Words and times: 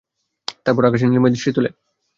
তারপর 0.65 0.83
আকাশের 0.85 1.07
নীলিমায় 1.09 1.33
দৃষ্টি 1.33 1.51
তুলে। 1.53 1.69